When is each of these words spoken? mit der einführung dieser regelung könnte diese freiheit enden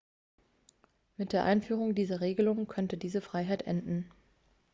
mit 1.15 1.31
der 1.31 1.43
einführung 1.43 1.93
dieser 1.93 2.21
regelung 2.21 2.65
könnte 2.67 2.97
diese 2.97 3.21
freiheit 3.21 3.61
enden 3.67 4.09